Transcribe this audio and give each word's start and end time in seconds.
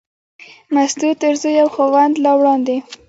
مستو 0.73 1.09
تر 1.21 1.33
زوی 1.41 1.55
او 1.63 1.69
خاوند 1.75 2.13
لا 2.23 2.31
وړاندې. 2.39 2.77